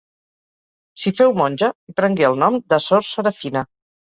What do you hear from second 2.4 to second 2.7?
nom